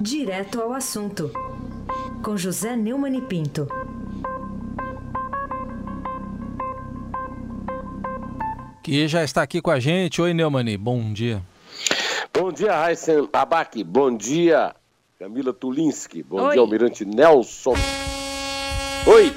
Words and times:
Direto 0.00 0.60
ao 0.60 0.72
assunto, 0.72 1.30
com 2.22 2.36
José 2.36 2.74
Neumann 2.76 3.16
e 3.16 3.20
Pinto. 3.20 3.68
Que 8.82 9.06
já 9.06 9.22
está 9.22 9.42
aqui 9.42 9.60
com 9.60 9.70
a 9.70 9.78
gente. 9.78 10.20
Oi, 10.20 10.32
Neumani, 10.32 10.76
bom 10.76 11.12
dia. 11.12 11.42
Bom 12.32 12.50
dia, 12.50 12.74
Raíssen 12.74 13.28
Abac. 13.32 13.84
Bom 13.84 14.16
dia, 14.16 14.74
Camila 15.18 15.52
Tulinski. 15.52 16.22
Bom 16.22 16.40
Oi. 16.42 16.52
dia, 16.52 16.60
Almirante 16.60 17.04
Nelson. 17.04 17.74
Oi. 19.06 19.32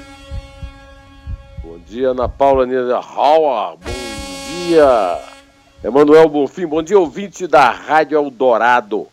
Bom 1.62 1.78
dia, 1.86 2.10
Ana 2.10 2.28
Paula 2.28 2.64
Niederhauer. 2.64 3.76
Bom 3.76 4.68
dia, 4.68 5.33
Emanuel 5.84 6.30
Bonfim. 6.30 6.66
Bom 6.66 6.82
dia, 6.82 6.98
ouvinte 6.98 7.46
da 7.46 7.70
Rádio 7.70 8.16
Eldorado. 8.16 9.06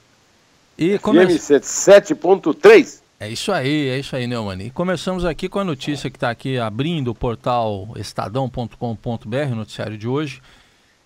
E 0.78 0.98
come... 1.00 1.20
7.3. 1.26 3.02
É 3.20 3.28
isso 3.28 3.52
aí, 3.52 3.90
é 3.90 4.00
isso 4.00 4.16
aí, 4.16 4.26
Neumann. 4.26 4.62
E 4.62 4.70
começamos 4.70 5.26
aqui 5.26 5.50
com 5.50 5.60
a 5.60 5.66
notícia 5.66 6.10
que 6.10 6.16
está 6.16 6.30
aqui 6.30 6.58
abrindo 6.58 7.12
o 7.12 7.16
portal 7.16 7.90
estadão.com.br, 7.98 9.54
noticiário 9.54 9.98
de 9.98 10.08
hoje, 10.08 10.42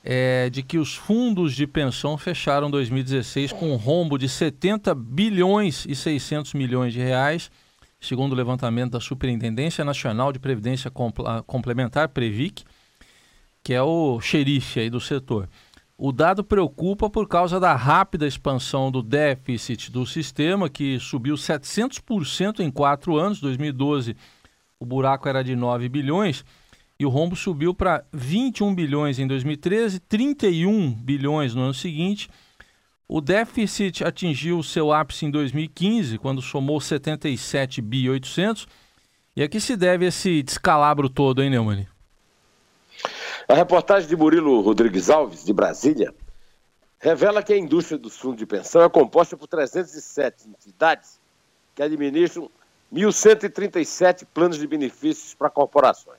é 0.03 0.51
de 0.51 0.61
que 0.61 0.77
os 0.77 0.93
fundos 0.93 1.55
de 1.55 1.65
pensão 1.65 2.15
fecharam 2.15 2.69
2016 2.69 3.51
com 3.51 3.71
um 3.71 3.75
rombo 3.75 4.19
de 4.19 4.29
70 4.29 4.93
bilhões 4.93 5.83
e 5.89 5.95
600 5.95 6.53
milhões 6.53 6.93
de 6.93 6.99
reais, 6.99 7.49
segundo 7.99 8.33
o 8.33 8.35
levantamento 8.35 8.91
da 8.91 8.99
Superintendência 8.99 9.83
Nacional 9.83 10.31
de 10.31 10.37
Previdência 10.37 10.91
Complementar, 10.91 12.09
Previc, 12.09 12.63
que 13.65 13.73
é 13.73 13.81
o 13.81 14.21
xerife 14.21 14.79
aí 14.79 14.91
do 14.91 15.01
setor. 15.01 15.49
O 15.97 16.11
dado 16.11 16.43
preocupa 16.43 17.09
por 17.09 17.27
causa 17.27 17.59
da 17.59 17.73
rápida 17.73 18.27
expansão 18.27 18.91
do 18.91 19.01
déficit 19.01 19.91
do 19.91 20.05
sistema, 20.05 20.69
que 20.69 20.99
subiu 20.99 21.33
700% 21.33 22.59
em 22.59 22.69
quatro 22.69 23.17
anos. 23.17 23.41
2012, 23.41 24.15
o 24.79 24.85
buraco 24.85 25.27
era 25.27 25.43
de 25.43 25.55
9 25.55 25.89
bilhões 25.89 26.45
e 26.99 27.07
o 27.07 27.09
rombo 27.09 27.35
subiu 27.35 27.73
para 27.73 28.05
21 28.13 28.75
bilhões 28.75 29.17
em 29.17 29.25
2013, 29.25 29.99
31 29.99 30.93
bilhões 30.93 31.55
no 31.55 31.63
ano 31.63 31.73
seguinte. 31.73 32.29
O 33.07 33.19
déficit 33.19 34.03
atingiu 34.03 34.61
seu 34.61 34.93
ápice 34.93 35.25
em 35.25 35.31
2015, 35.31 36.19
quando 36.19 36.39
somou 36.39 36.79
77 36.79 37.81
bi 37.81 38.07
800. 38.11 38.67
E 39.35 39.41
a 39.41 39.49
que 39.49 39.59
se 39.59 39.75
deve 39.75 40.05
esse 40.05 40.43
descalabro 40.43 41.09
todo, 41.09 41.41
hein, 41.41 41.49
Neumann? 41.49 41.87
A 43.47 43.53
reportagem 43.53 44.09
de 44.09 44.15
Murilo 44.15 44.59
Rodrigues 44.61 45.07
Alves, 45.07 45.45
de 45.45 45.53
Brasília, 45.53 46.13
revela 46.99 47.43
que 47.43 47.53
a 47.53 47.57
indústria 47.57 47.95
dos 47.95 48.17
fundos 48.17 48.39
de 48.39 48.45
pensão 48.45 48.81
é 48.81 48.89
composta 48.89 49.37
por 49.37 49.47
307 49.47 50.47
entidades 50.49 51.19
que 51.75 51.83
administram 51.83 52.49
1.137 52.91 54.25
planos 54.33 54.57
de 54.57 54.65
benefícios 54.65 55.35
para 55.35 55.51
corporações. 55.51 56.17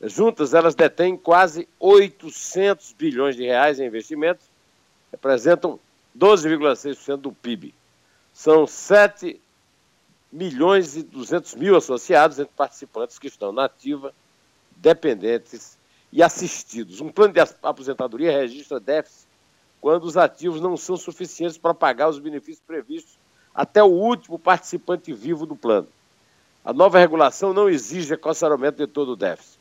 Juntas, 0.00 0.54
elas 0.54 0.74
detêm 0.74 1.18
quase 1.18 1.68
800 1.78 2.94
bilhões 2.94 3.36
de 3.36 3.44
reais 3.44 3.78
em 3.78 3.86
investimentos, 3.86 4.46
representam 5.10 5.78
12,6% 6.18 7.16
do 7.18 7.30
PIB. 7.30 7.74
São 8.32 8.66
7 8.66 9.38
milhões 10.32 10.96
e 10.96 11.02
200 11.02 11.54
mil 11.56 11.76
associados 11.76 12.38
entre 12.38 12.54
participantes 12.56 13.18
que 13.18 13.26
estão 13.26 13.52
na 13.52 13.66
ativa, 13.66 14.14
dependentes 14.76 15.76
e 16.12 16.22
assistidos. 16.22 17.00
Um 17.00 17.08
plano 17.10 17.32
de 17.32 17.40
aposentadoria 17.40 18.30
registra 18.30 18.78
déficit 18.78 19.26
quando 19.80 20.04
os 20.04 20.16
ativos 20.16 20.60
não 20.60 20.76
são 20.76 20.96
suficientes 20.96 21.56
para 21.56 21.74
pagar 21.74 22.08
os 22.08 22.18
benefícios 22.18 22.62
previstos 22.64 23.18
até 23.54 23.82
o 23.82 23.88
último 23.88 24.38
participante 24.38 25.12
vivo 25.12 25.46
do 25.46 25.56
plano. 25.56 25.88
A 26.64 26.72
nova 26.72 26.98
regulação 26.98 27.52
não 27.52 27.68
exige 27.68 28.14
aconselhamento 28.14 28.76
de 28.76 28.86
todo 28.86 29.12
o 29.12 29.16
déficit. 29.16 29.58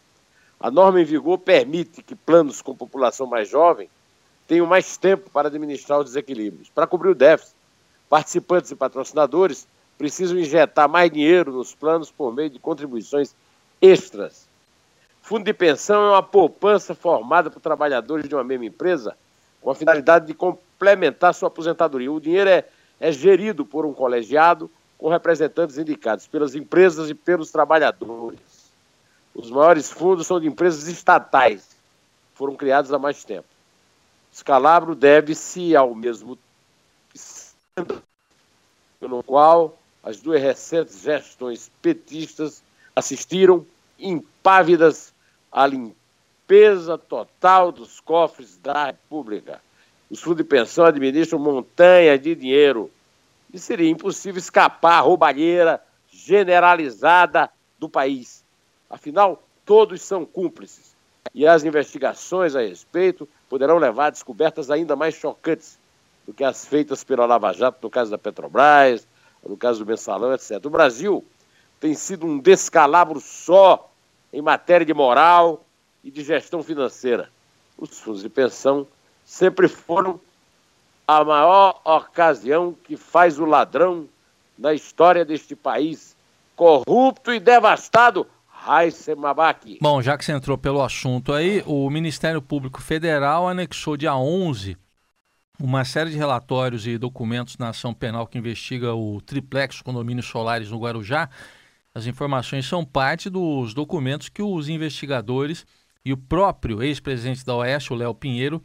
A 0.60 0.70
norma 0.70 1.02
em 1.02 1.06
vigor 1.06 1.40
permite 1.40 2.04
que 2.04 2.14
planos 2.14 2.62
com 2.62 2.76
população 2.76 3.26
mais 3.26 3.50
jovem 3.50 3.90
tenham 4.48 4.68
mais 4.68 4.98
tempo 4.98 5.30
para 5.32 5.48
administrar 5.48 6.00
os 6.00 6.06
desequilíbrios. 6.06 6.70
Para 6.70 6.86
cobrir 6.86 7.10
o 7.10 7.16
déficit, 7.16 7.56
participantes 8.08 8.70
e 8.70 8.76
patrocinadores 8.76 9.68
precisam 9.98 10.38
injetar 10.38 10.88
mais 10.88 11.10
dinheiro 11.10 11.52
nos 11.52 11.74
planos 11.74 12.12
por 12.12 12.32
meio 12.34 12.50
de 12.50 12.60
contribuições 12.60 13.34
extras 13.82 14.51
Fundo 15.22 15.46
de 15.46 15.54
pensão 15.54 16.04
é 16.08 16.10
uma 16.12 16.24
poupança 16.24 16.96
formada 16.96 17.50
por 17.50 17.60
trabalhadores 17.62 18.28
de 18.28 18.36
uma 18.36 18.44
mesma 18.44 18.66
empresa 18.66 19.16
com 19.62 19.70
a 19.70 19.76
finalidade 19.76 20.26
de 20.26 20.34
complementar 20.34 21.34
sua 21.34 21.48
aposentadoria. 21.48 22.12
O 22.12 22.20
dinheiro 22.20 22.50
é, 22.50 22.66
é 23.00 23.12
gerido 23.12 23.64
por 23.66 23.86
um 23.86 23.94
colegiado 23.94 24.70
com 24.98 25.10
representantes 25.10 25.78
indicados 25.78 26.28
pelas 26.28 26.56
empresas 26.56 27.10
e 27.10 27.14
pelos 27.14 27.52
trabalhadores. 27.52 28.40
Os 29.34 29.50
maiores 29.50 29.90
fundos 29.90 30.28
são 30.28 30.40
de 30.40 30.48
empresas 30.48 30.88
estatais, 30.88 31.70
foram 32.36 32.56
criados 32.56 32.92
há 32.92 33.00
mais 33.00 33.24
tempo. 33.24 33.48
Escalabro 34.34 34.96
deve-se 34.96 35.76
ao 35.76 35.94
mesmo 35.96 36.38
pelo 39.00 39.24
qual 39.24 39.78
as 40.04 40.20
duas 40.20 40.42
recentes 40.42 41.02
gestões 41.02 41.72
petistas 41.82 42.64
assistiram 42.96 43.66
impávidas 44.02 45.14
a 45.52 45.68
limpeza 45.68 46.98
total 46.98 47.72
dos 47.72 48.00
cofres 48.00 48.58
da 48.58 48.88
República. 48.88 49.62
Os 50.10 50.22
fundos 50.22 50.38
de 50.38 50.44
pensão 50.44 50.86
administram 50.86 51.40
montanha 51.40 52.18
de 52.18 52.36
dinheiro 52.36 52.92
e 53.54 53.60
seria 53.60 53.90
impossível 53.90 54.40
escapar 54.40 54.98
à 54.98 55.00
roubalheira 55.00 55.82
generalizada 56.10 57.50
do 57.80 57.88
país. 57.88 58.44
Afinal, 58.90 59.42
todos 59.66 60.02
são 60.02 60.26
cúmplices 60.26 60.96
e 61.34 61.48
as 61.48 61.64
investigações 61.64 62.56
a 62.56 62.62
respeito 62.62 63.28
poderão 63.50 63.78
levar 63.78 64.08
a 64.08 64.10
descobertas 64.10 64.70
ainda 64.70 64.96
mais 64.96 65.16
chocantes 65.16 65.80
do 66.26 66.34
que 66.34 66.44
as 66.44 66.66
feitas 66.66 67.04
pela 67.04 67.26
Lava 67.26 67.54
Jato 67.54 67.80
no 67.82 67.90
caso 67.90 68.12
da 68.12 68.18
Petrobras, 68.18 69.08
no 69.48 69.58
caso 69.58 69.84
do 69.84 69.86
Mensalão, 69.86 70.34
etc. 70.34 70.64
O 70.66 70.70
Brasil 70.70 71.26
tem 71.80 71.94
sido 71.94 72.26
um 72.26 72.38
descalabro 72.38 73.20
só 73.20 73.91
em 74.32 74.42
matéria 74.42 74.86
de 74.86 74.94
moral 74.94 75.64
e 76.04 76.12
de 76.12 76.24
gestão 76.24 76.64
financeira. 76.64 77.30
Os 77.78 78.00
fundos 78.00 78.22
de 78.22 78.30
pensão 78.30 78.88
sempre 79.26 79.68
foram 79.68 80.20
a 81.08 81.24
maior 81.24 81.82
ocasião 81.84 82.76
que 82.84 82.96
faz 82.96 83.40
o 83.40 83.46
ladrão 83.46 84.08
na 84.58 84.74
história 84.74 85.26
deste 85.26 85.56
país, 85.56 86.16
corrupto 86.56 87.34
e 87.34 87.40
devastado, 87.40 88.28
Raíssa 88.48 89.16
Mabaki. 89.16 89.80
Bom, 89.82 90.02
já 90.02 90.18
que 90.18 90.24
você 90.24 90.32
entrou 90.32 90.58
pelo 90.58 90.84
assunto 90.84 91.34
aí, 91.34 91.64
o 91.66 91.90
Ministério 91.90 92.42
Público 92.42 92.82
Federal 92.82 93.48
anexou 93.48 93.98
dia 93.98 94.16
11 94.16 94.78
uma 95.62 95.86
série 95.86 96.10
de 96.10 96.18
relatórios 96.18 96.88
e 96.88 96.98
documentos 96.98 97.58
na 97.58 97.70
ação 97.70 97.94
penal 97.94 98.26
que 98.26 98.38
investiga 98.38 98.94
o 98.96 99.22
triplex 99.22 99.82
condomínios 99.82 100.26
solares 100.26 100.72
no 100.72 100.80
Guarujá, 100.80 101.30
as 101.94 102.06
informações 102.06 102.66
são 102.66 102.86
parte 102.86 103.30
dos 103.30 103.74
documentos 103.74 104.30
que 104.30 104.42
os 104.42 104.70
investigadores 104.70 105.66
e 106.04 106.14
o 106.14 106.18
próprio 106.18 106.82
ex-presidente 106.82 107.46
da 107.46 107.56
Oeste, 107.56 107.94
o 107.94 107.96
Léo 107.96 108.16
Pinheiro, 108.16 108.62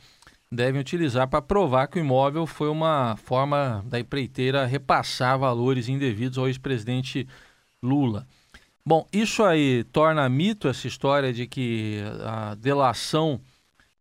devem 0.51 0.81
utilizar 0.81 1.29
para 1.29 1.43
provar 1.43 1.89
que 1.89 1.99
o 1.99 2.01
imóvel 2.01 2.47
foi 2.47 2.69
uma 2.69 3.17
forma 3.17 3.85
da 3.87 3.99
empreiteira 3.99 4.65
repassar 4.65 5.39
valores 5.39 5.89
indevidos 5.89 6.39
ao 6.39 6.47
ex-presidente 6.47 7.27
Lula. 7.83 8.27
Bom, 8.85 9.05
isso 9.13 9.43
aí 9.43 9.83
torna 9.85 10.29
mito 10.29 10.69
essa 10.69 10.87
história 10.87 11.33
de 11.33 11.47
que 11.47 12.01
a 12.25 12.55
delação 12.55 13.41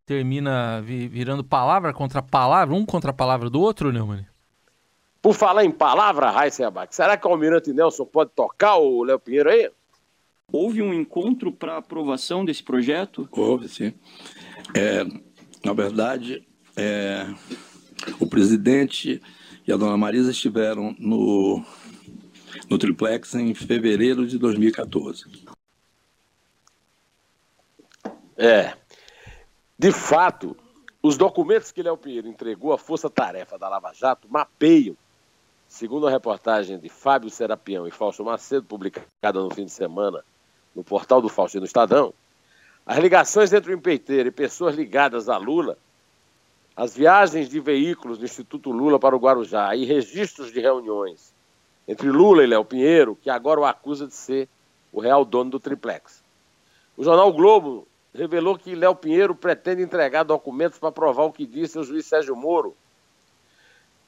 termina 0.05 0.81
virando 0.81 1.43
palavra 1.43 1.91
contra 1.91 2.21
palavra, 2.21 2.75
um 2.75 2.85
contra 2.85 3.09
a 3.09 3.13
palavra 3.13 3.49
do 3.49 3.59
outro, 3.59 3.91
Neumann? 3.91 4.25
Por 5.25 5.33
falar 5.33 5.65
em 5.65 5.71
palavra, 5.71 6.29
Raíssa 6.29 6.67
Abac, 6.67 6.93
será 6.93 7.17
que 7.17 7.25
o 7.25 7.31
Almirante 7.31 7.73
Nelson 7.73 8.05
pode 8.05 8.29
tocar 8.35 8.75
o 8.75 9.03
Léo 9.03 9.19
Pinheiro 9.19 9.49
aí? 9.49 9.71
Houve 10.51 10.83
um 10.83 10.93
encontro 10.93 11.51
para 11.51 11.77
aprovação 11.77 12.45
desse 12.45 12.61
projeto? 12.61 13.27
Houve, 13.31 13.67
sim. 13.67 13.91
É, 14.75 15.03
na 15.65 15.73
verdade, 15.73 16.47
é, 16.77 17.25
o 18.19 18.27
presidente 18.27 19.19
e 19.67 19.73
a 19.73 19.75
dona 19.75 19.97
Marisa 19.97 20.29
estiveram 20.29 20.95
no, 20.99 21.65
no 22.69 22.77
triplex 22.77 23.33
em 23.33 23.51
fevereiro 23.55 24.27
de 24.27 24.37
2014. 24.37 25.25
É. 28.37 28.75
De 29.75 29.91
fato, 29.91 30.55
os 31.01 31.17
documentos 31.17 31.71
que 31.71 31.81
Léo 31.81 31.97
Pinheiro 31.97 32.27
entregou 32.27 32.71
à 32.71 32.77
Força 32.77 33.09
Tarefa 33.09 33.57
da 33.57 33.67
Lava 33.67 33.91
Jato 33.91 34.27
mapeiam 34.29 34.95
Segundo 35.67 36.07
a 36.07 36.11
reportagem 36.11 36.77
de 36.77 36.89
Fábio 36.89 37.29
Serapião 37.29 37.87
e 37.87 37.91
Fausto 37.91 38.23
Macedo, 38.23 38.65
publicada 38.65 39.39
no 39.39 39.49
fim 39.53 39.65
de 39.65 39.71
semana 39.71 40.23
no 40.75 40.83
portal 40.83 41.21
do 41.21 41.29
Fausto 41.29 41.59
no 41.59 41.65
Estadão, 41.65 42.13
as 42.85 42.97
ligações 42.97 43.51
entre 43.51 43.73
o 43.73 43.75
empreiteiro 43.75 44.29
e 44.29 44.31
pessoas 44.31 44.75
ligadas 44.75 45.29
a 45.29 45.37
Lula 45.37 45.77
as 46.75 46.95
viagens 46.95 47.47
de 47.47 47.59
veículos 47.59 48.17
do 48.17 48.25
Instituto 48.25 48.69
Lula 48.69 48.99
para 48.99 49.15
o 49.15 49.19
Guarujá 49.19 49.73
e 49.75 49.85
registros 49.85 50.51
de 50.51 50.59
reuniões 50.59 51.33
entre 51.87 52.09
Lula 52.09 52.43
e 52.43 52.47
Léo 52.47 52.65
Pinheiro, 52.65 53.15
que 53.21 53.29
agora 53.29 53.61
o 53.61 53.65
acusa 53.65 54.07
de 54.07 54.13
ser 54.13 54.49
o 54.91 54.99
real 54.99 55.23
dono 55.23 55.51
do 55.51 55.59
triplex. 55.59 56.21
O 56.97 57.03
jornal 57.03 57.31
Globo 57.31 57.87
revelou 58.13 58.57
que 58.57 58.75
Léo 58.75 58.95
Pinheiro 58.95 59.35
pretende 59.35 59.83
entregar 59.83 60.23
documentos 60.23 60.79
para 60.79 60.91
provar 60.91 61.23
o 61.23 61.31
que 61.31 61.45
disse 61.45 61.77
o 61.77 61.83
juiz 61.83 62.05
Sérgio 62.05 62.35
Moro. 62.35 62.75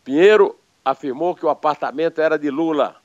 Pinheiro 0.04 0.56
afirmou 0.90 1.36
que 1.36 1.46
o 1.46 1.50
apartamento 1.50 2.22
era 2.22 2.40
de 2.40 2.50
Lula 2.50 2.96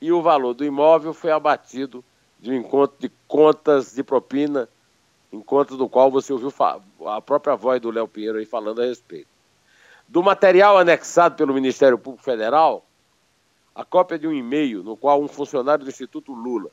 e 0.00 0.12
o 0.12 0.20
valor 0.20 0.52
do 0.52 0.64
imóvel 0.64 1.14
foi 1.14 1.30
abatido 1.30 2.04
de 2.38 2.50
um 2.50 2.54
encontro 2.54 2.96
de 2.98 3.10
contas 3.26 3.94
de 3.94 4.02
propina, 4.02 4.68
encontro 5.32 5.78
do 5.78 5.88
qual 5.88 6.10
você 6.10 6.30
ouviu 6.32 6.52
a 7.06 7.20
própria 7.22 7.56
voz 7.56 7.80
do 7.80 7.90
Léo 7.90 8.06
Pinheiro 8.06 8.38
aí 8.38 8.44
falando 8.44 8.82
a 8.82 8.84
respeito. 8.84 9.28
Do 10.06 10.22
material 10.22 10.76
anexado 10.76 11.36
pelo 11.36 11.54
Ministério 11.54 11.96
Público 11.96 12.22
Federal, 12.22 12.84
a 13.74 13.82
cópia 13.82 14.18
de 14.18 14.26
um 14.26 14.32
e-mail 14.32 14.82
no 14.82 14.94
qual 14.94 15.22
um 15.22 15.28
funcionário 15.28 15.84
do 15.84 15.90
Instituto 15.90 16.34
Lula 16.34 16.70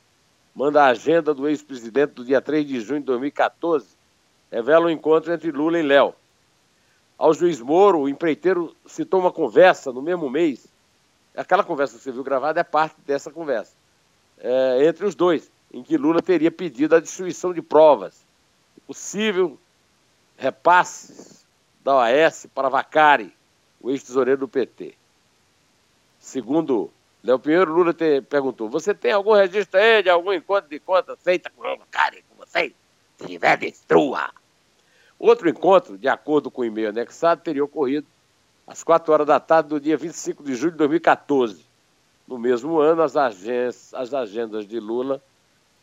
manda 0.54 0.82
a 0.82 0.88
agenda 0.88 1.32
do 1.32 1.48
ex-presidente 1.48 2.12
do 2.12 2.24
dia 2.24 2.40
3 2.40 2.66
de 2.66 2.80
junho 2.80 3.00
de 3.00 3.06
2014, 3.06 3.86
revela 4.50 4.86
um 4.86 4.90
encontro 4.90 5.32
entre 5.32 5.50
Lula 5.50 5.78
e 5.78 5.82
Léo. 5.82 6.14
Ao 7.18 7.34
juiz 7.34 7.60
Moro, 7.60 8.02
o 8.02 8.08
empreiteiro 8.08 8.74
citou 8.86 9.18
uma 9.18 9.32
conversa 9.32 9.92
no 9.92 10.00
mesmo 10.00 10.30
mês. 10.30 10.68
Aquela 11.36 11.64
conversa 11.64 11.98
que 11.98 12.04
você 12.04 12.12
viu 12.12 12.22
gravada 12.22 12.60
é 12.60 12.64
parte 12.64 12.94
dessa 13.04 13.28
conversa. 13.28 13.72
É, 14.38 14.86
entre 14.86 15.04
os 15.04 15.16
dois, 15.16 15.50
em 15.72 15.82
que 15.82 15.96
Lula 15.96 16.22
teria 16.22 16.50
pedido 16.50 16.94
a 16.94 17.00
destruição 17.00 17.52
de 17.52 17.60
provas, 17.60 18.24
possível 18.86 19.58
repasses 20.36 21.44
da 21.82 21.96
OAS 21.96 22.46
para 22.54 22.68
Vacari, 22.68 23.34
o 23.80 23.90
ex-tesoureiro 23.90 24.40
do 24.40 24.48
PT. 24.48 24.94
Segundo 26.20 26.90
Léo 27.22 27.38
Pinheiro, 27.38 27.72
Lula 27.72 27.92
te 27.92 28.20
perguntou: 28.22 28.68
Você 28.68 28.94
tem 28.94 29.12
algum 29.12 29.32
registro 29.32 29.80
aí 29.80 30.02
de 30.02 30.10
algum 30.10 30.32
encontro 30.32 30.70
de 30.70 30.78
conta 30.78 31.16
feita 31.16 31.50
com 31.50 31.62
Vacari 31.62 32.24
com 32.28 32.36
vocês? 32.44 32.72
Se 33.18 33.26
tiver, 33.26 33.56
destrua. 33.56 34.30
Outro 35.18 35.48
encontro, 35.48 35.98
de 35.98 36.08
acordo 36.08 36.50
com 36.50 36.62
o 36.62 36.64
e-mail 36.64 36.90
anexado, 36.90 37.42
teria 37.42 37.64
ocorrido 37.64 38.06
às 38.66 38.84
4 38.84 39.12
horas 39.12 39.26
da 39.26 39.40
tarde 39.40 39.70
do 39.70 39.80
dia 39.80 39.96
25 39.96 40.42
de 40.44 40.54
julho 40.54 40.72
de 40.72 40.78
2014. 40.78 41.64
No 42.26 42.38
mesmo 42.38 42.78
ano, 42.78 43.02
as, 43.02 43.16
agências, 43.16 43.92
as 43.94 44.14
agendas 44.14 44.66
de 44.66 44.78
Lula 44.78 45.20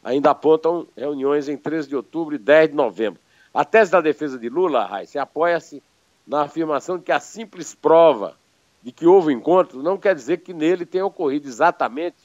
ainda 0.03 0.29
apontam 0.29 0.87
reuniões 0.95 1.49
em 1.49 1.57
13 1.57 1.89
de 1.89 1.95
outubro 1.95 2.35
e 2.35 2.37
10 2.37 2.69
de 2.69 2.75
novembro. 2.75 3.19
A 3.53 3.65
tese 3.65 3.91
da 3.91 3.99
defesa 3.99 4.37
de 4.37 4.47
Lula, 4.47 4.85
Raíssa, 4.85 5.21
apoia-se 5.21 5.81
na 6.25 6.43
afirmação 6.43 6.97
de 6.97 7.03
que 7.03 7.11
a 7.11 7.19
simples 7.19 7.73
prova 7.73 8.35
de 8.83 8.91
que 8.91 9.07
houve 9.07 9.33
encontro 9.33 9.81
não 9.81 9.97
quer 9.97 10.13
dizer 10.13 10.37
que 10.37 10.53
nele 10.53 10.85
tenha 10.85 11.05
ocorrido 11.05 11.47
exatamente 11.47 12.17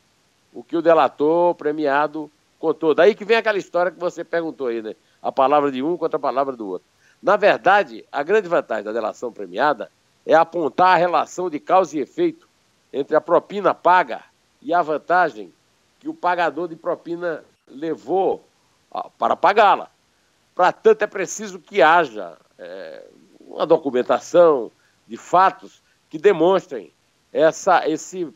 o 0.53 0.63
que 0.63 0.77
o 0.77 0.83
delator 0.83 1.55
premiado 1.55 2.31
contou. 2.59 2.95
Daí 2.95 3.15
que 3.15 3.25
vem 3.25 3.39
aquela 3.39 3.57
história 3.57 3.91
que 3.91 3.99
você 3.99 4.23
perguntou 4.23 4.67
aí, 4.67 4.83
né? 4.83 4.95
A 5.23 5.33
palavra 5.33 5.73
de 5.73 5.83
um 5.83 5.97
contra 5.97 6.19
a 6.19 6.21
palavra 6.21 6.55
do 6.55 6.69
outro. 6.69 6.87
Na 7.23 7.37
verdade, 7.37 8.05
a 8.11 8.23
grande 8.23 8.49
vantagem 8.49 8.85
da 8.85 8.93
delação 8.93 9.33
premiada 9.33 9.91
é 10.25 10.35
apontar 10.35 10.95
a 10.95 10.97
relação 10.97 11.51
de 11.51 11.61
causa 11.61 11.97
e 11.97 12.01
efeito 12.01 12.49
entre 12.93 13.15
a 13.15 13.21
propina 13.21 13.75
paga 13.75 14.23
e 14.61 14.73
a 14.73 14.83
vantagem 14.83 15.53
que 15.99 16.09
o 16.09 16.15
pagador 16.15 16.69
de 16.69 16.77
propina 16.77 17.45
levou 17.69 18.45
para 19.19 19.37
pagá-la. 19.37 19.91
Para 20.55 20.73
tanto, 20.73 21.03
é 21.03 21.07
preciso 21.07 21.59
que 21.59 21.81
haja 21.81 22.37
é, 22.59 23.05
uma 23.41 23.67
documentação 23.67 24.71
de 25.07 25.17
fatos 25.17 25.83
que 26.09 26.19
demonstrem 26.19 26.93
essa, 27.33 27.89
esse 27.89 28.29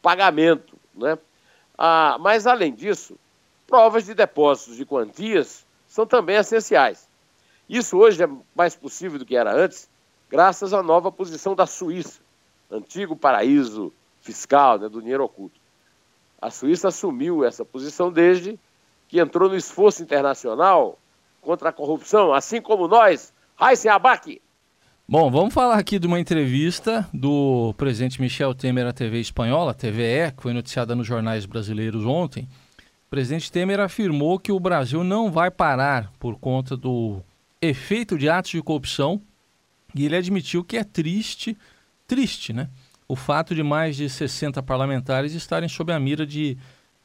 pagamento. 0.00 0.76
Né? 0.94 1.18
Ah, 1.76 2.16
mas, 2.20 2.46
além 2.46 2.72
disso, 2.72 3.16
provas 3.66 4.04
de 4.04 4.14
depósitos 4.14 4.76
de 4.76 4.84
quantias 4.84 5.64
são 5.88 6.06
também 6.06 6.36
essenciais. 6.36 7.09
Isso 7.70 7.96
hoje 7.96 8.20
é 8.20 8.28
mais 8.52 8.74
possível 8.74 9.16
do 9.16 9.24
que 9.24 9.36
era 9.36 9.54
antes, 9.54 9.88
graças 10.28 10.74
à 10.74 10.82
nova 10.82 11.12
posição 11.12 11.54
da 11.54 11.66
Suíça, 11.66 12.20
antigo 12.68 13.14
paraíso 13.14 13.92
fiscal 14.20 14.76
né, 14.76 14.88
do 14.88 15.00
dinheiro 15.00 15.22
oculto. 15.22 15.60
A 16.42 16.50
Suíça 16.50 16.88
assumiu 16.88 17.44
essa 17.44 17.64
posição 17.64 18.10
desde 18.10 18.58
que 19.06 19.20
entrou 19.20 19.48
no 19.48 19.54
esforço 19.54 20.02
internacional 20.02 20.98
contra 21.40 21.68
a 21.68 21.72
corrupção, 21.72 22.34
assim 22.34 22.60
como 22.60 22.88
nós, 22.88 23.32
Raíssen 23.54 23.92
Abac. 23.92 24.42
Bom, 25.08 25.30
vamos 25.30 25.54
falar 25.54 25.78
aqui 25.78 26.00
de 26.00 26.08
uma 26.08 26.18
entrevista 26.18 27.08
do 27.14 27.72
presidente 27.76 28.20
Michel 28.20 28.52
Temer 28.52 28.88
à 28.88 28.92
TV 28.92 29.20
espanhola, 29.20 29.72
TVE, 29.72 30.32
que 30.36 30.42
foi 30.42 30.52
noticiada 30.52 30.96
nos 30.96 31.06
jornais 31.06 31.46
brasileiros 31.46 32.04
ontem. 32.04 32.48
O 33.06 33.10
presidente 33.10 33.50
Temer 33.50 33.78
afirmou 33.78 34.40
que 34.40 34.50
o 34.50 34.58
Brasil 34.58 35.04
não 35.04 35.30
vai 35.30 35.52
parar 35.52 36.10
por 36.18 36.36
conta 36.36 36.76
do 36.76 37.22
efeito 37.60 38.16
de 38.16 38.28
atos 38.28 38.52
de 38.52 38.62
corrupção 38.62 39.20
e 39.94 40.04
ele 40.04 40.16
admitiu 40.16 40.64
que 40.64 40.76
é 40.76 40.84
triste, 40.84 41.56
triste, 42.06 42.52
né? 42.52 42.68
O 43.08 43.16
fato 43.16 43.54
de 43.54 43.62
mais 43.62 43.96
de 43.96 44.08
60 44.08 44.62
parlamentares 44.62 45.34
estarem 45.34 45.68
sob 45.68 45.92
a 45.92 45.98
mira 45.98 46.24
de 46.24 46.56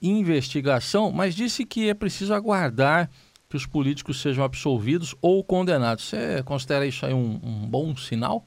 investigação, 0.01 1.11
mas 1.11 1.33
disse 1.33 1.65
que 1.65 1.89
é 1.89 1.93
preciso 1.93 2.33
aguardar 2.33 3.09
que 3.49 3.55
os 3.55 3.65
políticos 3.65 4.21
sejam 4.21 4.43
absolvidos 4.43 5.15
ou 5.21 5.43
condenados. 5.43 6.05
Você 6.05 6.43
considera 6.43 6.85
isso 6.85 7.05
aí 7.05 7.13
um, 7.13 7.39
um 7.43 7.67
bom 7.67 7.95
sinal? 7.95 8.45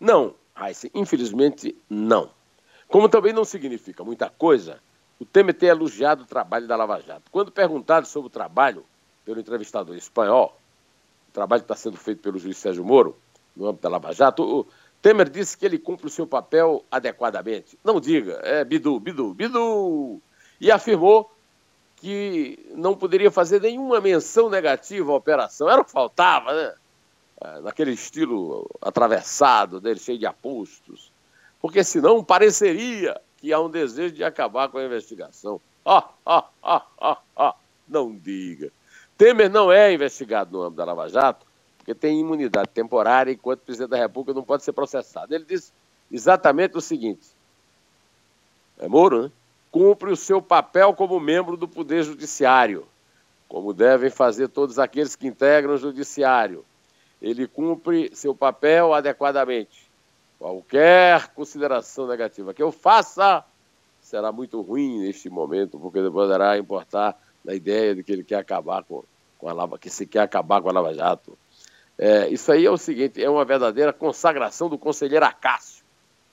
Não, 0.00 0.34
Heisen, 0.60 0.90
infelizmente 0.94 1.76
não. 1.88 2.30
Como 2.88 3.08
também 3.08 3.32
não 3.32 3.44
significa 3.44 4.02
muita 4.02 4.28
coisa 4.28 4.80
o 5.20 5.24
Temer 5.24 5.54
ter 5.54 5.66
elogiado 5.66 6.22
o 6.22 6.26
trabalho 6.26 6.66
da 6.66 6.76
Lava 6.76 7.00
Jato. 7.00 7.30
Quando 7.30 7.50
perguntado 7.50 8.06
sobre 8.06 8.28
o 8.28 8.30
trabalho 8.30 8.84
pelo 9.24 9.40
entrevistador 9.40 9.96
espanhol, 9.96 10.58
o 11.28 11.32
trabalho 11.32 11.62
que 11.62 11.64
está 11.64 11.76
sendo 11.76 11.96
feito 11.96 12.20
pelo 12.22 12.38
juiz 12.38 12.56
Sérgio 12.56 12.84
Moro, 12.84 13.16
no 13.56 13.66
âmbito 13.66 13.82
da 13.82 13.88
Lava 13.88 14.12
Jato, 14.12 14.42
o 14.42 14.66
Temer 15.00 15.28
disse 15.28 15.56
que 15.56 15.64
ele 15.66 15.78
cumpre 15.78 16.06
o 16.06 16.10
seu 16.10 16.26
papel 16.26 16.84
adequadamente. 16.90 17.78
Não 17.84 18.00
diga, 18.00 18.40
é 18.42 18.64
Bidu, 18.64 18.98
Bidu, 18.98 19.34
Bidu! 19.34 20.20
E 20.60 20.70
afirmou 20.70 21.30
que 21.96 22.70
não 22.74 22.96
poderia 22.96 23.30
fazer 23.30 23.60
nenhuma 23.60 24.00
menção 24.00 24.48
negativa 24.48 25.12
à 25.12 25.14
operação. 25.14 25.68
Era 25.68 25.80
o 25.80 25.84
que 25.84 25.90
faltava, 25.90 26.52
né? 26.52 26.74
É, 27.40 27.60
naquele 27.60 27.92
estilo 27.92 28.68
atravessado 28.80 29.80
dele, 29.80 30.00
cheio 30.00 30.18
de 30.18 30.26
apostos. 30.26 31.12
Porque 31.60 31.84
senão 31.84 32.22
pareceria 32.22 33.20
que 33.36 33.52
há 33.52 33.60
um 33.60 33.70
desejo 33.70 34.14
de 34.14 34.24
acabar 34.24 34.68
com 34.68 34.78
a 34.78 34.84
investigação. 34.84 35.60
Ah, 35.84 36.08
ah, 36.26 36.48
ah, 36.62 36.86
ah, 37.00 37.18
ah. 37.36 37.54
Não 37.88 38.16
diga. 38.16 38.70
Temer 39.18 39.50
não 39.50 39.72
é 39.72 39.92
investigado 39.92 40.56
no 40.56 40.62
âmbito 40.62 40.76
da 40.76 40.84
Lava 40.84 41.08
Jato, 41.08 41.44
porque 41.76 41.92
tem 41.92 42.20
imunidade 42.20 42.68
temporária, 42.68 43.32
enquanto 43.32 43.60
presidente 43.60 43.90
da 43.90 43.96
República 43.96 44.32
não 44.32 44.44
pode 44.44 44.62
ser 44.62 44.72
processado. 44.72 45.34
Ele 45.34 45.44
disse 45.44 45.72
exatamente 46.10 46.76
o 46.76 46.80
seguinte: 46.80 47.26
é 48.78 48.86
Moro, 48.86 49.24
né? 49.24 49.32
cumpre 49.72 50.12
o 50.12 50.16
seu 50.16 50.40
papel 50.40 50.94
como 50.94 51.18
membro 51.18 51.56
do 51.56 51.66
Poder 51.66 52.04
Judiciário, 52.04 52.86
como 53.48 53.74
devem 53.74 54.08
fazer 54.08 54.48
todos 54.48 54.78
aqueles 54.78 55.16
que 55.16 55.26
integram 55.26 55.74
o 55.74 55.78
Judiciário. 55.78 56.64
Ele 57.20 57.48
cumpre 57.48 58.14
seu 58.14 58.32
papel 58.32 58.94
adequadamente. 58.94 59.90
Qualquer 60.38 61.26
consideração 61.34 62.06
negativa 62.06 62.54
que 62.54 62.62
eu 62.62 62.70
faça 62.70 63.44
será 64.00 64.30
muito 64.30 64.60
ruim 64.60 65.00
neste 65.00 65.28
momento, 65.28 65.76
porque 65.80 66.00
poderá 66.08 66.56
importar 66.56 67.18
na 67.44 67.54
ideia 67.54 67.94
de 67.94 68.02
que 68.02 68.12
ele 68.12 68.24
quer 68.24 68.36
acabar 68.36 68.82
com, 68.84 69.02
com 69.38 69.48
a 69.48 69.52
Lava, 69.52 69.78
que 69.78 69.90
se 69.90 70.06
quer 70.06 70.20
acabar 70.20 70.60
com 70.60 70.68
a 70.68 70.72
Lava 70.72 70.94
Jato. 70.94 71.36
É, 71.96 72.28
isso 72.28 72.50
aí 72.52 72.64
é 72.64 72.70
o 72.70 72.76
seguinte, 72.76 73.22
é 73.22 73.28
uma 73.28 73.44
verdadeira 73.44 73.92
consagração 73.92 74.68
do 74.68 74.78
conselheiro 74.78 75.24
Acácio 75.24 75.78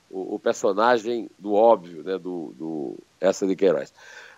o, 0.09 0.35
o 0.35 0.39
personagem 0.39 1.29
do 1.38 1.53
óbvio, 1.53 2.03
né, 2.03 2.17
do, 2.17 2.53
do 2.57 2.97
essa 3.19 3.45
de 3.45 3.55
Queiroz. 3.55 3.93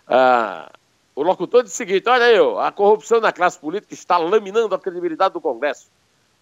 Ah, 0.06 0.70
o 1.14 1.22
locutor 1.22 1.62
disse 1.62 1.74
o 1.74 1.78
seguinte: 1.78 2.08
olha 2.08 2.24
aí, 2.24 2.66
a 2.66 2.72
corrupção 2.72 3.20
na 3.20 3.32
classe 3.32 3.58
política 3.58 3.94
está 3.94 4.18
laminando 4.18 4.74
a 4.74 4.78
credibilidade 4.78 5.34
do 5.34 5.40
Congresso. 5.40 5.88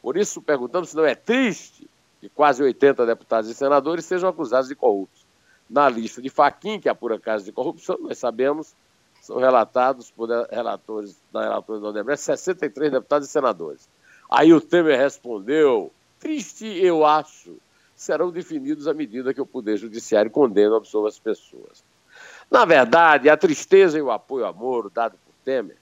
Por 0.00 0.16
isso, 0.16 0.40
perguntamos 0.40 0.90
se 0.90 0.97
não 0.97 1.04
é 1.04 1.14
triste 1.14 1.88
que 2.21 2.28
quase 2.28 2.62
80 2.62 3.04
deputados 3.04 3.50
e 3.50 3.54
senadores 3.54 4.04
sejam 4.04 4.28
acusados 4.28 4.68
de 4.68 4.75
corruptos. 4.75 5.26
Na 5.68 5.88
lista 5.88 6.23
de 6.23 6.30
Faquim, 6.30 6.78
que 6.80 6.88
apura 6.88 7.18
casos 7.18 7.45
de 7.45 7.52
corrupção, 7.52 7.99
nós 8.00 8.16
sabemos, 8.16 8.75
são 9.26 9.38
relatados 9.38 10.09
por 10.09 10.28
relatores 10.49 11.21
da 11.33 11.42
relatora 11.42 11.80
do 11.80 11.87
Odebrecht 11.88 12.23
63 12.23 12.92
deputados 12.92 13.28
e 13.28 13.30
senadores. 13.33 13.88
Aí 14.30 14.54
o 14.54 14.61
Temer 14.61 14.97
respondeu: 14.97 15.92
triste 16.21 16.64
eu 16.64 17.04
acho 17.04 17.56
serão 17.97 18.30
definidos 18.30 18.87
à 18.87 18.95
medida 18.95 19.35
que 19.35 19.40
o 19.40 19.47
Poder 19.47 19.78
Judiciário 19.78 20.30
condena 20.30 20.71
ou 20.71 20.76
absolva 20.76 21.09
as 21.09 21.18
pessoas. 21.18 21.83
Na 22.49 22.64
verdade, 22.64 23.28
a 23.28 23.37
tristeza 23.37 23.99
e 23.99 24.02
o 24.02 24.12
apoio 24.12 24.45
ao 24.45 24.54
Moro 24.54 24.90
dado 24.90 25.18
por 25.25 25.35
Temer, 25.45 25.76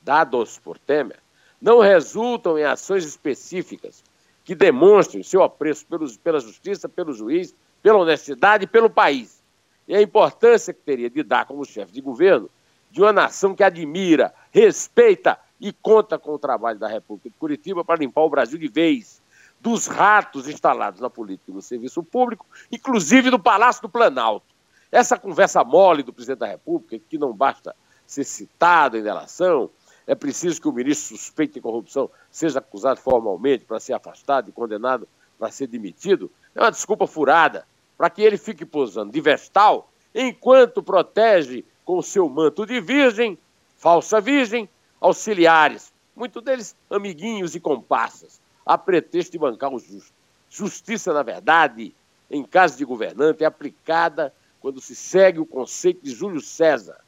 dados 0.00 0.58
por 0.58 0.78
Temer, 0.78 1.18
não 1.60 1.80
resultam 1.80 2.58
em 2.58 2.64
ações 2.64 3.04
específicas 3.04 4.02
que 4.44 4.54
demonstrem 4.54 5.22
seu 5.22 5.42
apreço 5.42 5.84
pelos, 5.84 6.16
pela 6.16 6.40
justiça, 6.40 6.88
pelo 6.88 7.12
juiz, 7.12 7.54
pela 7.82 7.98
honestidade 7.98 8.64
e 8.64 8.68
pelo 8.68 8.88
país. 8.88 9.42
E 9.86 9.94
a 9.94 10.00
importância 10.00 10.72
que 10.72 10.80
teria 10.80 11.10
de 11.10 11.22
dar 11.22 11.44
como 11.44 11.66
chefe 11.66 11.92
de 11.92 12.00
governo 12.00 12.48
de 12.90 13.00
uma 13.00 13.12
nação 13.12 13.54
que 13.54 13.62
admira, 13.62 14.34
respeita 14.50 15.38
e 15.60 15.72
conta 15.72 16.18
com 16.18 16.32
o 16.32 16.38
trabalho 16.38 16.78
da 16.78 16.88
República 16.88 17.28
de 17.28 17.36
Curitiba 17.36 17.84
para 17.84 18.00
limpar 18.00 18.22
o 18.22 18.30
Brasil 18.30 18.58
de 18.58 18.68
vez 18.68 19.20
dos 19.60 19.86
ratos 19.86 20.48
instalados 20.48 21.00
na 21.00 21.10
política 21.10 21.50
e 21.50 21.54
no 21.54 21.60
serviço 21.60 22.02
público, 22.02 22.46
inclusive 22.70 23.30
do 23.30 23.38
Palácio 23.38 23.82
do 23.82 23.88
Planalto. 23.88 24.46
Essa 24.90 25.18
conversa 25.18 25.64
mole 25.64 26.02
do 26.02 26.12
presidente 26.12 26.38
da 26.38 26.46
República, 26.46 26.98
que 27.08 27.18
não 27.18 27.32
basta 27.32 27.74
ser 28.06 28.24
citado 28.24 28.96
em 28.96 29.02
delação, 29.02 29.68
é 30.06 30.14
preciso 30.14 30.60
que 30.60 30.68
o 30.68 30.72
ministro 30.72 31.16
suspeito 31.16 31.54
de 31.54 31.60
corrupção 31.60 32.10
seja 32.30 32.60
acusado 32.60 32.98
formalmente 33.00 33.64
para 33.64 33.78
ser 33.78 33.92
afastado 33.92 34.48
e 34.48 34.52
condenado 34.52 35.06
para 35.38 35.50
ser 35.50 35.66
demitido, 35.66 36.30
é 36.54 36.60
uma 36.60 36.70
desculpa 36.70 37.06
furada 37.06 37.66
para 37.96 38.08
que 38.08 38.22
ele 38.22 38.38
fique 38.38 38.64
posando 38.64 39.12
de 39.12 39.20
vestal 39.20 39.90
enquanto 40.14 40.82
protege 40.82 41.64
com 41.88 42.02
seu 42.02 42.28
manto 42.28 42.66
de 42.66 42.82
virgem, 42.82 43.38
falsa 43.78 44.20
virgem, 44.20 44.68
auxiliares, 45.00 45.90
muitos 46.14 46.42
deles 46.42 46.76
amiguinhos 46.90 47.54
e 47.54 47.60
comparsas, 47.60 48.42
a 48.66 48.76
pretexto 48.76 49.32
de 49.32 49.38
bancar 49.38 49.72
o 49.72 49.78
justo. 49.78 50.12
Justiça, 50.50 51.14
na 51.14 51.22
verdade, 51.22 51.94
em 52.30 52.44
caso 52.44 52.76
de 52.76 52.84
governante, 52.84 53.42
é 53.42 53.46
aplicada 53.46 54.34
quando 54.60 54.82
se 54.82 54.94
segue 54.94 55.40
o 55.40 55.46
conceito 55.46 56.04
de 56.04 56.10
Júlio 56.10 56.42
César, 56.42 57.00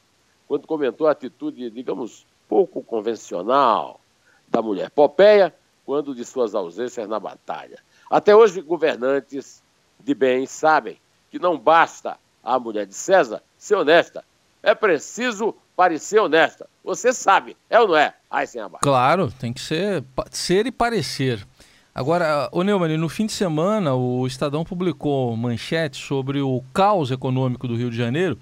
quando 0.48 0.66
comentou 0.66 1.06
a 1.06 1.10
atitude, 1.10 1.68
digamos, 1.68 2.26
pouco 2.48 2.82
convencional 2.82 4.00
da 4.48 4.62
mulher 4.62 4.88
Popeia, 4.88 5.54
quando 5.84 6.14
de 6.14 6.24
suas 6.24 6.54
ausências 6.54 7.06
na 7.06 7.20
batalha. 7.20 7.82
Até 8.08 8.34
hoje, 8.34 8.62
governantes 8.62 9.62
de 9.98 10.14
bem 10.14 10.46
sabem 10.46 10.98
que 11.30 11.38
não 11.38 11.58
basta 11.58 12.18
a 12.42 12.58
mulher 12.58 12.86
de 12.86 12.94
César 12.94 13.42
ser 13.58 13.74
honesta, 13.74 14.24
é 14.62 14.74
preciso 14.74 15.54
parecer 15.76 16.20
honesta. 16.20 16.68
Você 16.84 17.12
sabe, 17.12 17.56
é 17.68 17.80
ou 17.80 17.88
não 17.88 17.96
é? 17.96 18.14
Abaixo. 18.30 18.78
Claro, 18.82 19.32
tem 19.38 19.52
que 19.52 19.60
ser, 19.60 20.04
ser 20.30 20.66
e 20.66 20.72
parecer. 20.72 21.46
Agora, 21.94 22.48
ô 22.52 22.62
Neumann, 22.62 22.96
no 22.96 23.08
fim 23.08 23.26
de 23.26 23.32
semana 23.32 23.94
o 23.94 24.26
Estadão 24.26 24.64
publicou 24.64 25.36
manchete 25.36 25.96
sobre 25.96 26.40
o 26.40 26.62
caos 26.72 27.10
econômico 27.10 27.66
do 27.66 27.74
Rio 27.74 27.90
de 27.90 27.96
Janeiro. 27.96 28.38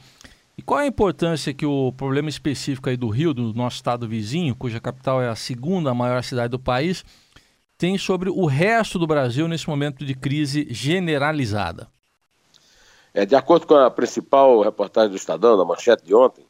E 0.56 0.62
qual 0.62 0.80
é 0.80 0.84
a 0.84 0.88
importância 0.88 1.54
que 1.54 1.64
o 1.64 1.92
problema 1.92 2.28
específico 2.28 2.90
aí 2.90 2.96
do 2.96 3.08
Rio, 3.08 3.32
do 3.32 3.54
nosso 3.54 3.76
estado 3.76 4.08
vizinho, 4.08 4.56
cuja 4.56 4.80
capital 4.80 5.22
é 5.22 5.28
a 5.28 5.36
segunda 5.36 5.94
maior 5.94 6.22
cidade 6.22 6.50
do 6.50 6.58
país, 6.58 7.04
tem 7.78 7.96
sobre 7.96 8.28
o 8.28 8.44
resto 8.44 8.98
do 8.98 9.06
Brasil 9.06 9.46
nesse 9.46 9.68
momento 9.68 10.04
de 10.04 10.14
crise 10.14 10.66
generalizada? 10.68 11.86
É, 13.14 13.24
de 13.24 13.34
acordo 13.34 13.66
com 13.66 13.74
a 13.74 13.90
principal 13.90 14.60
reportagem 14.60 15.10
do 15.10 15.16
Estadão, 15.16 15.56
na 15.56 15.64
manchete 15.64 16.04
de 16.04 16.14
ontem, 16.14 16.46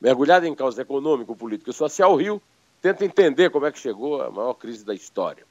mergulhado 0.00 0.46
em 0.46 0.54
causa 0.54 0.82
econômico, 0.82 1.36
político 1.36 1.70
e 1.70 1.74
social, 1.74 2.12
o 2.12 2.16
Rio 2.16 2.42
tenta 2.80 3.04
entender 3.04 3.50
como 3.50 3.66
é 3.66 3.72
que 3.72 3.78
chegou 3.78 4.22
a 4.22 4.30
maior 4.30 4.54
crise 4.54 4.84
da 4.84 4.94
história. 4.94 5.44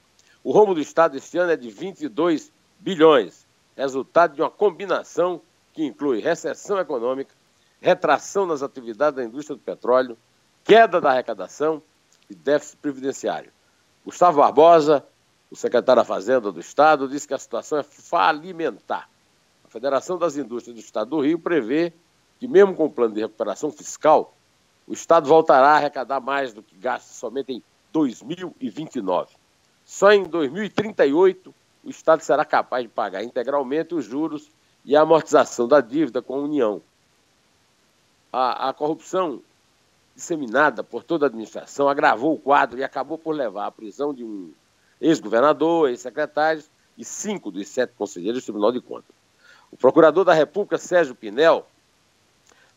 O 0.43 0.51
rombo 0.51 0.73
do 0.73 0.81
Estado 0.81 1.17
este 1.17 1.37
ano 1.37 1.51
é 1.51 1.55
de 1.55 1.69
22 1.69 2.51
bilhões, 2.79 3.47
resultado 3.75 4.35
de 4.35 4.41
uma 4.41 4.49
combinação 4.49 5.41
que 5.71 5.83
inclui 5.83 6.19
recessão 6.19 6.77
econômica, 6.77 7.33
retração 7.81 8.45
nas 8.45 8.61
atividades 8.61 9.17
da 9.17 9.23
indústria 9.23 9.55
do 9.55 9.61
petróleo, 9.61 10.17
queda 10.63 10.99
da 10.99 11.11
arrecadação 11.11 11.81
e 12.29 12.35
déficit 12.35 12.77
previdenciário. 12.77 13.51
Gustavo 14.05 14.39
Barbosa, 14.39 15.05
o 15.49 15.55
secretário 15.55 16.01
da 16.01 16.05
Fazenda 16.05 16.51
do 16.51 16.59
Estado, 16.59 17.07
disse 17.07 17.27
que 17.27 17.33
a 17.33 17.37
situação 17.37 17.79
é 17.79 17.83
falimentar. 17.83 19.09
Federação 19.73 20.19
das 20.19 20.37
Indústrias 20.37 20.75
do 20.75 20.79
Estado 20.79 21.09
do 21.09 21.19
Rio 21.19 21.39
prevê 21.39 21.91
que, 22.39 22.47
mesmo 22.47 22.75
com 22.75 22.85
o 22.85 22.91
plano 22.91 23.15
de 23.15 23.21
recuperação 23.21 23.71
fiscal, 23.71 24.37
o 24.87 24.93
Estado 24.93 25.27
voltará 25.27 25.69
a 25.69 25.77
arrecadar 25.77 26.19
mais 26.19 26.53
do 26.53 26.61
que 26.61 26.77
gasta 26.77 27.11
somente 27.11 27.53
em 27.53 27.63
2029. 27.91 29.33
Só 29.83 30.11
em 30.11 30.25
2038 30.25 31.55
o 31.83 31.89
Estado 31.89 32.21
será 32.21 32.45
capaz 32.45 32.83
de 32.83 32.89
pagar 32.89 33.23
integralmente 33.23 33.95
os 33.95 34.05
juros 34.05 34.47
e 34.85 34.95
a 34.95 35.01
amortização 35.01 35.67
da 35.67 35.81
dívida 35.81 36.21
com 36.21 36.35
a 36.35 36.41
União. 36.41 36.79
A, 38.31 38.69
a 38.69 38.73
corrupção 38.73 39.41
disseminada 40.15 40.83
por 40.83 41.03
toda 41.03 41.25
a 41.25 41.29
administração 41.29 41.89
agravou 41.89 42.35
o 42.35 42.39
quadro 42.39 42.77
e 42.77 42.83
acabou 42.83 43.17
por 43.17 43.31
levar 43.31 43.65
à 43.65 43.71
prisão 43.71 44.13
de 44.13 44.23
um 44.23 44.53
ex-governador, 45.01 45.89
ex-secretários 45.89 46.69
e 46.95 47.03
cinco 47.03 47.49
dos 47.49 47.67
sete 47.67 47.93
conselheiros 47.97 48.43
do 48.43 48.45
Tribunal 48.45 48.71
de 48.71 48.79
Contas. 48.79 49.22
O 49.73 49.77
procurador 49.77 50.23
da 50.23 50.35
República, 50.35 50.77
Sérgio 50.77 51.15
Pinel, 51.15 51.65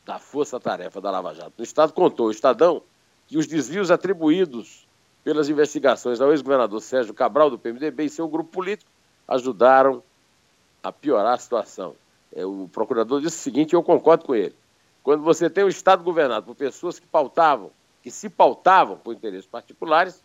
da 0.06 0.18
Força 0.18 0.58
Tarefa 0.58 0.98
da 0.98 1.10
Lava 1.10 1.34
Jato 1.34 1.52
no 1.58 1.62
Estado, 1.62 1.92
contou 1.92 2.26
ao 2.26 2.30
Estadão 2.30 2.82
que 3.26 3.36
os 3.36 3.46
desvios 3.46 3.90
atribuídos 3.90 4.88
pelas 5.22 5.50
investigações 5.50 6.22
ao 6.22 6.30
ex-governador 6.30 6.80
Sérgio 6.80 7.12
Cabral, 7.12 7.50
do 7.50 7.58
PMDB, 7.58 8.04
e 8.04 8.08
seu 8.08 8.26
grupo 8.26 8.50
político, 8.50 8.90
ajudaram 9.28 10.02
a 10.82 10.90
piorar 10.90 11.34
a 11.34 11.38
situação. 11.38 11.94
É, 12.34 12.46
o 12.46 12.66
procurador 12.72 13.20
disse 13.20 13.36
o 13.36 13.40
seguinte, 13.40 13.72
e 13.72 13.76
eu 13.76 13.82
concordo 13.82 14.24
com 14.24 14.34
ele. 14.34 14.54
Quando 15.02 15.22
você 15.22 15.50
tem 15.50 15.64
um 15.64 15.68
Estado 15.68 16.02
governado 16.02 16.46
por 16.46 16.54
pessoas 16.54 16.98
que 16.98 17.06
pautavam, 17.06 17.70
que 18.02 18.10
se 18.10 18.30
pautavam 18.30 18.96
por 18.96 19.12
interesses 19.12 19.46
particulares, 19.46 20.22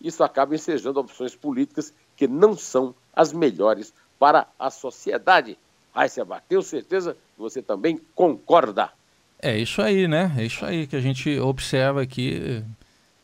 isso 0.00 0.22
acaba 0.22 0.54
ensejando 0.54 1.00
opções 1.00 1.34
políticas 1.34 1.92
que 2.14 2.28
não 2.28 2.56
são 2.56 2.94
as 3.12 3.32
melhores 3.32 3.92
para 4.16 4.46
a 4.56 4.70
sociedade. 4.70 5.58
Aí, 5.94 6.08
Seba, 6.08 6.42
tenho 6.48 6.62
certeza 6.62 7.14
que 7.14 7.38
você 7.38 7.62
também 7.62 8.00
concorda. 8.14 8.90
É 9.40 9.56
isso 9.56 9.80
aí, 9.80 10.08
né? 10.08 10.34
É 10.36 10.44
isso 10.44 10.64
aí 10.64 10.86
que 10.86 10.96
a 10.96 11.00
gente 11.00 11.38
observa 11.38 12.02
aqui 12.02 12.64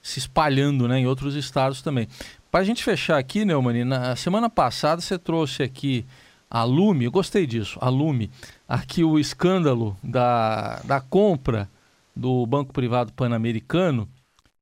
se 0.02 0.18
espalhando 0.18 0.86
né, 0.88 0.98
em 0.98 1.06
outros 1.06 1.34
estados 1.34 1.82
também. 1.82 2.08
Para 2.50 2.60
a 2.60 2.64
gente 2.64 2.82
fechar 2.82 3.18
aqui, 3.18 3.44
Neumani, 3.44 3.84
na 3.84 4.16
semana 4.16 4.48
passada 4.48 5.00
você 5.00 5.18
trouxe 5.18 5.62
aqui 5.62 6.04
a 6.50 6.64
Lume, 6.64 7.04
eu 7.04 7.12
gostei 7.12 7.46
disso, 7.46 7.78
a 7.80 7.88
Lume, 7.88 8.30
aqui 8.68 9.04
o 9.04 9.18
escândalo 9.18 9.96
da, 10.02 10.80
da 10.84 11.00
compra 11.00 11.70
do 12.14 12.44
Banco 12.46 12.72
Privado 12.72 13.12
Pan-Americano, 13.12 14.08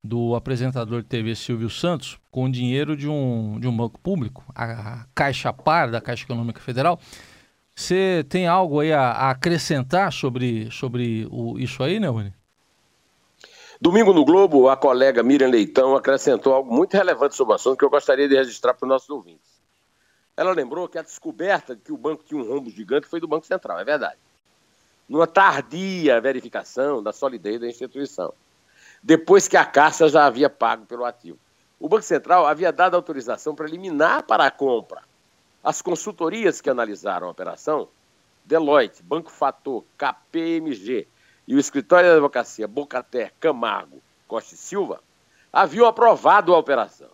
do 0.04 0.34
apresentador 0.34 1.02
de 1.02 1.08
TV 1.08 1.34
Silvio 1.34 1.70
Santos, 1.70 2.18
com 2.30 2.50
dinheiro 2.50 2.96
de 2.96 3.08
um, 3.08 3.58
de 3.58 3.66
um 3.66 3.76
banco 3.76 3.98
público, 4.00 4.44
a 4.54 5.06
Caixa 5.14 5.52
Par, 5.52 5.90
da 5.90 6.00
Caixa 6.00 6.24
Econômica 6.24 6.60
Federal. 6.60 7.00
Você 7.78 8.26
tem 8.28 8.49
algo 8.49 8.80
aí 8.80 8.92
a, 8.92 9.12
a 9.12 9.30
acrescentar 9.30 10.12
sobre, 10.12 10.68
sobre 10.68 11.28
o, 11.30 11.56
isso 11.61 11.80
aí, 11.80 12.00
Neumani? 12.00 12.35
Domingo 13.80 14.12
no 14.12 14.25
Globo, 14.25 14.68
a 14.68 14.76
colega 14.76 15.23
Miriam 15.23 15.47
Leitão 15.47 15.94
acrescentou 15.94 16.52
algo 16.52 16.75
muito 16.75 16.94
relevante 16.94 17.37
sobre 17.37 17.52
o 17.52 17.54
assunto 17.54 17.78
que 17.78 17.85
eu 17.85 17.88
gostaria 17.88 18.28
de 18.28 18.35
registrar 18.35 18.75
para 18.75 18.85
os 18.85 18.88
nossos 18.88 19.08
ouvintes. 19.08 19.62
Ela 20.37 20.50
lembrou 20.50 20.88
que 20.88 20.99
a 20.99 21.02
descoberta 21.02 21.76
de 21.76 21.82
que 21.82 21.92
o 21.92 21.97
banco 21.97 22.25
tinha 22.25 22.42
um 22.42 22.49
rombo 22.49 22.68
gigante 22.68 23.06
foi 23.06 23.20
do 23.20 23.28
Banco 23.28 23.47
Central, 23.47 23.78
é 23.78 23.85
verdade. 23.85 24.18
Numa 25.08 25.28
tardia 25.28 26.20
verificação 26.20 27.00
da 27.00 27.12
solidez 27.12 27.61
da 27.61 27.68
instituição, 27.68 28.35
depois 29.00 29.47
que 29.47 29.56
a 29.56 29.64
Caixa 29.64 30.08
já 30.08 30.26
havia 30.26 30.50
pago 30.50 30.85
pelo 30.85 31.04
ativo. 31.04 31.38
O 31.78 31.88
Banco 31.88 32.02
Central 32.02 32.44
havia 32.44 32.73
dado 32.73 32.97
autorização 32.97 33.54
preliminar 33.54 34.25
para 34.25 34.47
a 34.47 34.50
compra. 34.50 35.07
As 35.68 35.82
consultorias 35.82 36.62
que 36.62 36.70
analisaram 36.70 37.28
a 37.28 37.30
operação, 37.30 37.90
Deloitte, 38.42 39.02
Banco 39.02 39.30
Fator, 39.30 39.84
KPMG, 39.98 41.06
e 41.46 41.54
o 41.54 41.58
escritório 41.58 42.08
de 42.08 42.12
advocacia 42.14 42.66
Bocater 42.66 43.34
Camargo 43.38 44.00
Costa 44.26 44.54
e 44.54 44.56
Silva 44.56 45.02
haviam 45.52 45.84
aprovado 45.84 46.54
a 46.54 46.58
operação. 46.58 47.10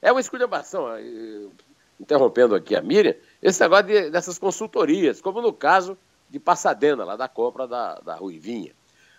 É 0.00 0.12
uma 0.12 0.20
esculhambação, 0.20 0.86
interrompendo 1.98 2.54
aqui 2.54 2.76
a 2.76 2.80
Miriam, 2.80 3.16
esse 3.42 3.60
negócio 3.62 3.86
de, 3.86 4.10
dessas 4.10 4.38
consultorias, 4.38 5.20
como 5.20 5.42
no 5.42 5.52
caso 5.52 5.98
de 6.30 6.38
Passadena, 6.38 7.02
lá 7.02 7.16
da 7.16 7.26
compra 7.26 7.66
da, 7.66 7.96
da 7.96 8.14
Ruivinha. 8.14 8.76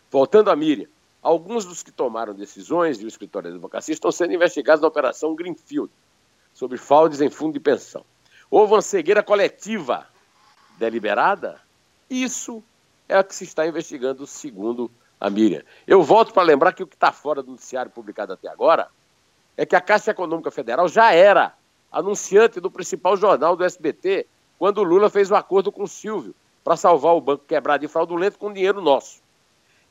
Voltando 0.10 0.50
a 0.52 0.56
Miriam, 0.56 0.88
alguns 1.22 1.66
dos 1.66 1.84
que 1.84 1.92
tomaram 1.92 2.34
decisões 2.34 3.02
e 3.02 3.04
o 3.04 3.10
escritório 3.10 3.50
de 3.50 3.56
advocacia 3.56 3.94
estão 3.94 4.10
sendo 4.10 4.34
investigados 4.34 4.82
na 4.82 4.88
Operação 4.88 5.36
Greenfield, 5.36 5.92
sobre 6.54 6.78
fraudes 6.78 7.20
em 7.20 7.30
fundo 7.30 7.52
de 7.52 7.60
pensão. 7.60 8.06
Houve 8.50 8.74
uma 8.74 8.82
cegueira 8.82 9.22
coletiva 9.22 10.08
deliberada? 10.78 11.60
Isso 12.10 12.64
é 13.08 13.20
o 13.20 13.24
que 13.24 13.36
se 13.36 13.44
está 13.44 13.68
investigando, 13.68 14.26
segundo 14.26 14.90
a 15.20 15.30
Miriam. 15.30 15.64
Eu 15.86 16.02
volto 16.02 16.34
para 16.34 16.44
lembrar 16.44 16.74
que 16.74 16.82
o 16.82 16.88
que 16.88 16.96
está 16.96 17.12
fora 17.12 17.44
do 17.44 17.52
noticiário 17.52 17.92
publicado 17.92 18.34
até 18.34 18.48
agora 18.48 18.88
é 19.56 19.66
que 19.66 19.76
a 19.76 19.82
Caixa 19.82 20.12
Econômica 20.12 20.50
Federal 20.50 20.88
já 20.88 21.12
era 21.14 21.54
anunciante 21.92 22.60
do 22.60 22.72
principal 22.72 23.18
jornal 23.18 23.56
do 23.56 23.64
SBT 23.64 24.26
quando 24.58 24.80
o 24.80 24.84
Lula 24.84 25.10
fez 25.10 25.30
o 25.30 25.36
acordo 25.36 25.72
com 25.72 25.84
o 25.84 25.88
Silvio 25.88 26.34
para 26.64 26.76
salvar 26.76 27.16
o 27.16 27.22
banco 27.22 27.46
quebrado 27.46 27.84
e 27.84 27.88
fraudulento 27.88 28.38
com 28.38 28.54
dinheiro 28.54 28.82
nosso. 28.82 29.22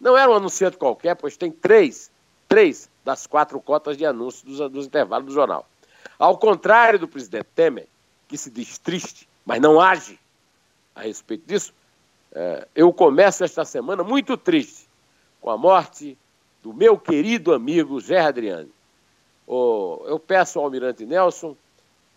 Não 0.00 0.16
era 0.16 0.30
um 0.30 0.34
anunciante 0.34 0.76
qualquer, 0.76 1.16
pois 1.16 1.36
tem 1.36 1.50
três, 1.50 2.10
três 2.48 2.88
das 3.04 3.26
quatro 3.26 3.60
cotas 3.60 3.96
de 3.96 4.06
anúncios 4.06 4.42
dos, 4.42 4.70
dos 4.70 4.86
intervalos 4.86 5.26
do 5.26 5.32
jornal. 5.32 5.66
Ao 6.18 6.36
contrário 6.38 6.98
do 6.98 7.08
presidente 7.08 7.48
Temer, 7.54 7.88
que 8.28 8.36
se 8.36 8.50
diz 8.50 8.78
triste, 8.78 9.28
mas 9.44 9.60
não 9.60 9.80
age 9.80 10.18
a 10.94 11.02
respeito 11.02 11.46
disso, 11.46 11.72
é, 12.32 12.68
eu 12.74 12.92
começo 12.92 13.42
esta 13.42 13.64
semana 13.64 14.04
muito 14.04 14.36
triste 14.36 14.86
com 15.40 15.50
a 15.50 15.56
morte 15.56 16.16
do 16.62 16.74
meu 16.74 16.98
querido 16.98 17.54
amigo 17.54 17.98
Zé 18.00 18.20
Adriane. 18.20 18.70
eu 19.46 20.22
peço 20.24 20.58
ao 20.58 20.66
Almirante 20.66 21.06
Nelson 21.06 21.56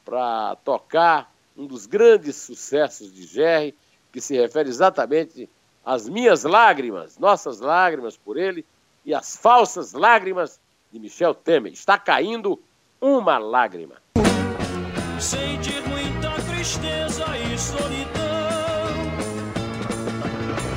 para 0.04 0.58
tocar 0.66 1.32
um 1.56 1.66
dos 1.66 1.86
grandes 1.86 2.36
sucessos 2.36 3.14
de 3.14 3.24
Jerry, 3.24 3.76
que 4.12 4.20
se 4.20 4.36
refere 4.36 4.68
exatamente 4.68 5.50
às 5.86 6.10
minhas 6.10 6.44
lágrimas, 6.44 7.18
nossas 7.18 7.60
lágrimas 7.60 8.18
por 8.18 8.38
ele, 8.38 8.66
e 9.06 9.14
as 9.14 9.36
falsas 9.38 9.94
lágrimas 9.94 10.60
de 10.92 11.00
Michel 11.00 11.34
Temer. 11.34 11.72
Está 11.72 11.98
caindo 11.98 12.60
uma 13.00 13.38
lágrima. 13.38 13.96
Tristeza 16.62 17.26
e 17.40 17.58
solidão. 17.58 18.12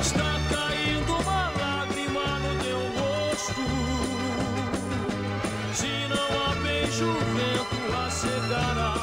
Está 0.01 0.39
caindo 0.49 1.13
uma 1.13 1.51
lágrima 1.59 2.39
no 2.39 2.55
teu 2.63 2.79
rosto. 2.97 3.61
Se 5.75 6.07
não 6.09 6.27
há 6.41 6.55
beijo, 6.63 7.13
vento 7.35 7.95
a 7.95 8.09
secará. 8.09 8.95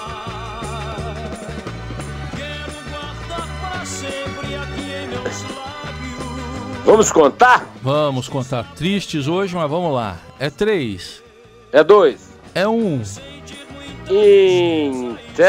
Quero 2.34 2.74
guardar 2.90 3.46
para 3.60 3.86
sempre 3.86 4.56
aqui 4.56 4.82
em 4.82 5.06
meus 5.06 5.42
lábios. 5.54 6.82
Vamos 6.84 7.12
contar? 7.12 7.64
Vamos 7.80 8.28
contar. 8.28 8.74
Tristes 8.74 9.28
hoje, 9.28 9.54
mas 9.54 9.70
vamos 9.70 9.94
lá. 9.94 10.16
É 10.40 10.50
três. 10.50 11.22
É 11.70 11.84
dois. 11.84 12.32
É 12.52 12.66
um. 12.66 13.00
Inter. 14.10 15.42